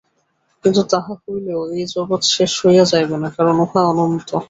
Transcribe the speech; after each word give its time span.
কিন্তু 0.65 0.81
তাহা 0.91 1.13
হইলেও 1.23 1.61
এই 1.75 1.85
জগৎ 1.95 2.21
শেষ 2.35 2.51
হইয়া 2.63 2.85
যাইবে 2.91 3.15
না, 3.17 3.27
কারণ 3.37 3.55
উহা 3.65 3.81
অনন্ত। 3.91 4.29